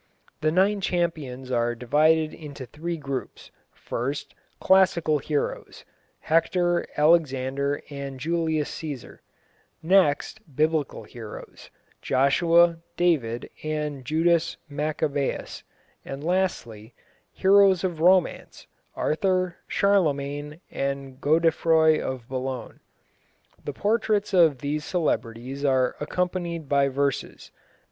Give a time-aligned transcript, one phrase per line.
[0.39, 5.85] The nine champions are divided into three groups: first, classical heroes
[6.21, 9.19] Hector, Alexander and Julius Cæsar;
[9.83, 11.69] next, Biblical heroes
[12.01, 15.61] Joshua, David and Judas Maccabæus;
[16.03, 16.95] and lastly,
[17.31, 18.65] heroes of romance
[18.95, 22.79] Arthur, Charlemagne and Godefroi of Boulogne.
[23.63, 27.51] The portraits of these celebrities are accompanied by verses.